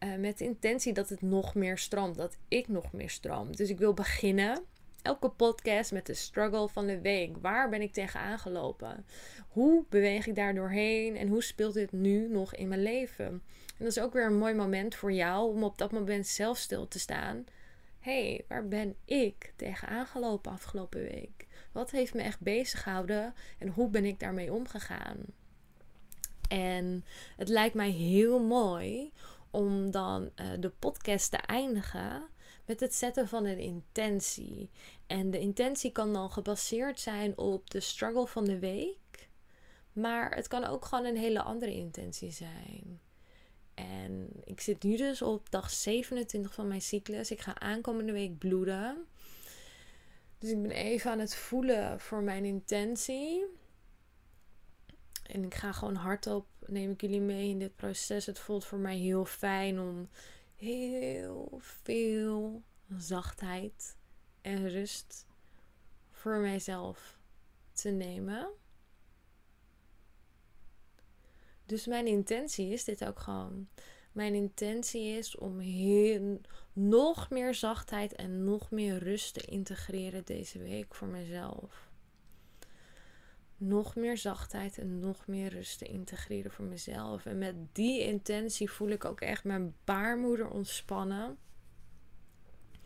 Uh, 0.00 0.14
met 0.16 0.38
de 0.38 0.44
intentie 0.44 0.92
dat 0.92 1.08
het 1.08 1.22
nog 1.22 1.54
meer 1.54 1.78
stroomt. 1.78 2.16
Dat 2.16 2.36
ik 2.48 2.68
nog 2.68 2.92
meer 2.92 3.10
stroom. 3.10 3.56
Dus 3.56 3.70
ik 3.70 3.78
wil 3.78 3.94
beginnen 3.94 4.64
elke 5.02 5.28
podcast 5.28 5.92
met 5.92 6.06
de 6.06 6.14
struggle 6.14 6.68
van 6.68 6.86
de 6.86 7.00
week. 7.00 7.36
Waar 7.40 7.68
ben 7.68 7.82
ik 7.82 7.92
tegenaan 7.92 8.38
gelopen? 8.38 9.06
Hoe 9.48 9.84
beweeg 9.88 10.26
ik 10.26 10.34
daar 10.34 10.54
doorheen? 10.54 11.16
En 11.16 11.28
hoe 11.28 11.42
speelt 11.42 11.74
dit 11.74 11.92
nu 11.92 12.28
nog 12.28 12.54
in 12.54 12.68
mijn 12.68 12.82
leven? 12.82 13.26
En 13.26 13.84
dat 13.84 13.88
is 13.88 14.00
ook 14.00 14.12
weer 14.12 14.26
een 14.26 14.38
mooi 14.38 14.54
moment 14.54 14.94
voor 14.94 15.12
jou 15.12 15.54
om 15.54 15.64
op 15.64 15.78
dat 15.78 15.92
moment 15.92 16.26
zelf 16.26 16.58
stil 16.58 16.88
te 16.88 16.98
staan. 16.98 17.44
Hey, 18.00 18.44
waar 18.48 18.68
ben 18.68 18.96
ik 19.04 19.52
tegenaan 19.56 20.06
gelopen 20.06 20.52
afgelopen 20.52 21.02
week? 21.02 21.46
Wat 21.72 21.90
heeft 21.90 22.14
me 22.14 22.22
echt 22.22 22.40
bezig 22.40 22.82
gehouden 22.82 23.34
en 23.58 23.68
hoe 23.68 23.88
ben 23.88 24.04
ik 24.04 24.20
daarmee 24.20 24.52
omgegaan? 24.52 25.16
En 26.48 27.04
het 27.36 27.48
lijkt 27.48 27.74
mij 27.74 27.90
heel 27.90 28.42
mooi 28.42 29.12
om 29.56 29.90
dan 29.90 30.30
uh, 30.36 30.46
de 30.60 30.70
podcast 30.70 31.30
te 31.30 31.36
eindigen 31.36 32.28
met 32.66 32.80
het 32.80 32.94
zetten 32.94 33.28
van 33.28 33.44
een 33.44 33.58
intentie. 33.58 34.70
En 35.06 35.30
de 35.30 35.38
intentie 35.38 35.92
kan 35.92 36.12
dan 36.12 36.30
gebaseerd 36.30 37.00
zijn 37.00 37.38
op 37.38 37.70
de 37.70 37.80
struggle 37.80 38.26
van 38.26 38.44
de 38.44 38.58
week. 38.58 39.28
Maar 39.92 40.34
het 40.34 40.48
kan 40.48 40.64
ook 40.64 40.84
gewoon 40.84 41.04
een 41.04 41.16
hele 41.16 41.42
andere 41.42 41.72
intentie 41.72 42.30
zijn. 42.30 43.00
En 43.74 44.28
ik 44.44 44.60
zit 44.60 44.82
nu 44.82 44.96
dus 44.96 45.22
op 45.22 45.50
dag 45.50 45.70
27 45.70 46.54
van 46.54 46.68
mijn 46.68 46.82
cyclus. 46.82 47.30
Ik 47.30 47.40
ga 47.40 47.58
aankomende 47.58 48.12
week 48.12 48.38
bloeden. 48.38 49.06
Dus 50.38 50.50
ik 50.50 50.62
ben 50.62 50.70
even 50.70 51.10
aan 51.10 51.18
het 51.18 51.34
voelen 51.34 52.00
voor 52.00 52.22
mijn 52.22 52.44
intentie. 52.44 53.44
En 55.36 55.44
ik 55.44 55.54
ga 55.54 55.72
gewoon 55.72 55.94
hardop, 55.94 56.46
neem 56.66 56.90
ik 56.90 57.00
jullie 57.00 57.20
mee 57.20 57.48
in 57.48 57.58
dit 57.58 57.76
proces. 57.76 58.26
Het 58.26 58.38
voelt 58.38 58.64
voor 58.64 58.78
mij 58.78 58.96
heel 58.96 59.24
fijn 59.24 59.80
om 59.80 60.08
heel 60.54 61.58
veel 61.60 62.62
zachtheid 62.98 63.96
en 64.40 64.70
rust 64.70 65.26
voor 66.10 66.36
mijzelf 66.36 67.18
te 67.72 67.88
nemen. 67.88 68.48
Dus 71.66 71.86
mijn 71.86 72.06
intentie 72.06 72.72
is 72.72 72.84
dit 72.84 73.04
ook 73.04 73.18
gewoon. 73.18 73.68
Mijn 74.12 74.34
intentie 74.34 75.16
is 75.16 75.36
om 75.36 75.58
heel, 75.58 76.40
nog 76.72 77.30
meer 77.30 77.54
zachtheid 77.54 78.12
en 78.12 78.44
nog 78.44 78.70
meer 78.70 78.98
rust 78.98 79.34
te 79.34 79.40
integreren 79.40 80.24
deze 80.24 80.58
week 80.58 80.94
voor 80.94 81.08
mezelf. 81.08 81.85
Nog 83.56 83.96
meer 83.96 84.18
zachtheid 84.18 84.78
en 84.78 85.00
nog 85.00 85.26
meer 85.26 85.48
rust 85.48 85.78
te 85.78 85.84
integreren 85.84 86.50
voor 86.50 86.64
mezelf. 86.64 87.26
En 87.26 87.38
met 87.38 87.54
die 87.72 88.02
intentie 88.02 88.70
voel 88.70 88.88
ik 88.88 89.04
ook 89.04 89.20
echt 89.20 89.44
mijn 89.44 89.74
baarmoeder 89.84 90.48
ontspannen. 90.48 91.36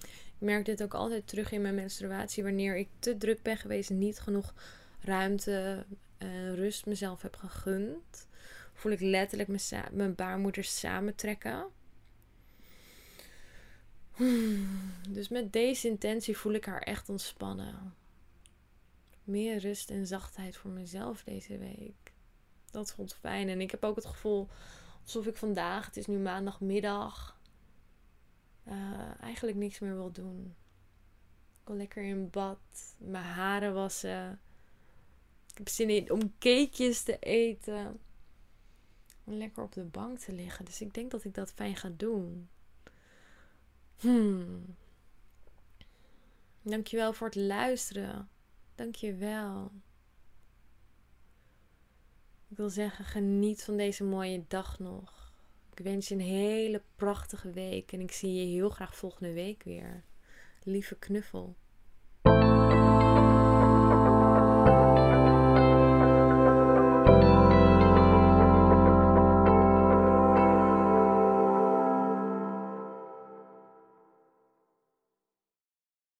Ik 0.01 0.47
merk 0.47 0.65
dit 0.65 0.83
ook 0.83 0.95
altijd 0.95 1.27
terug 1.27 1.53
in 1.53 1.63
mijn 1.63 1.75
menstruatie. 1.75 2.43
Wanneer 2.43 2.77
ik 2.77 2.89
te 2.99 3.17
druk 3.17 3.43
ben 3.43 3.57
geweest, 3.57 3.91
niet 3.91 4.21
genoeg 4.21 4.55
ruimte 5.01 5.87
en 6.19 6.55
rust 6.55 6.87
mezelf 6.87 7.23
heb 7.23 7.37
gegund. 7.37 8.29
Voel 8.73 8.93
ik 8.93 9.01
letterlijk 9.01 9.49
mijn, 9.49 9.85
mijn 9.93 10.15
baarmoeder 10.15 10.65
samentrekken. 10.65 11.67
Dus 15.09 15.29
met 15.29 15.53
deze 15.53 15.89
intentie 15.89 16.37
voel 16.37 16.53
ik 16.53 16.65
haar 16.65 16.83
echt 16.83 17.09
ontspannen. 17.09 17.95
Meer 19.31 19.59
rust 19.59 19.91
en 19.91 20.07
zachtheid 20.07 20.57
voor 20.57 20.71
mezelf 20.71 21.23
deze 21.23 21.59
week. 21.59 22.13
Dat 22.71 22.93
voelt 22.93 23.15
fijn. 23.15 23.49
En 23.49 23.61
ik 23.61 23.71
heb 23.71 23.85
ook 23.85 23.97
het 23.97 24.07
gevoel 24.07 24.49
alsof 25.03 25.27
ik 25.27 25.37
vandaag, 25.37 25.87
het 25.87 25.97
is 25.97 26.07
nu 26.07 26.19
maandagmiddag, 26.19 27.41
uh, 28.69 29.21
eigenlijk 29.21 29.57
niks 29.57 29.79
meer 29.79 29.95
wil 29.95 30.13
doen. 30.13 30.55
Ik 31.61 31.67
wil 31.67 31.77
lekker 31.77 32.03
in 32.03 32.31
bad, 32.31 32.59
mijn 32.99 33.25
haren 33.25 33.75
wassen. 33.75 34.41
Ik 35.51 35.59
heb 35.59 35.69
zin 35.69 35.91
in 35.91 36.11
om 36.11 36.39
cakejes 36.39 37.03
te 37.03 37.19
eten. 37.19 38.01
Lekker 39.25 39.63
op 39.63 39.73
de 39.73 39.85
bank 39.85 40.19
te 40.19 40.33
liggen. 40.33 40.65
Dus 40.65 40.81
ik 40.81 40.95
denk 40.95 41.11
dat 41.11 41.25
ik 41.25 41.35
dat 41.35 41.53
fijn 41.53 41.77
ga 41.77 41.91
doen. 41.97 42.49
Hmm. 43.97 44.77
Dankjewel 46.63 47.13
voor 47.13 47.27
het 47.27 47.37
luisteren. 47.37 48.29
Dankjewel. 48.81 49.71
Ik 52.49 52.57
wil 52.57 52.69
zeggen, 52.69 53.05
geniet 53.05 53.65
van 53.65 53.77
deze 53.77 54.05
mooie 54.05 54.45
dag 54.49 54.79
nog. 54.79 55.33
Ik 55.73 55.85
wens 55.85 56.09
je 56.09 56.15
een 56.15 56.21
hele 56.21 56.83
prachtige 56.97 57.51
week 57.51 57.93
en 57.93 58.01
ik 58.01 58.13
zie 58.13 58.35
je 58.35 58.57
heel 58.57 58.69
graag 58.71 58.97
volgende 58.97 59.33
week 59.33 59.63
weer. 59.63 60.05
Lieve 60.63 60.97
knuffel. 60.97 61.57